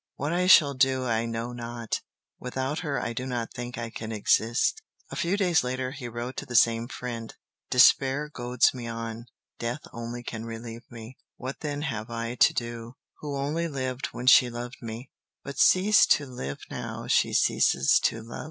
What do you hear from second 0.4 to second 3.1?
shall do I know not—without her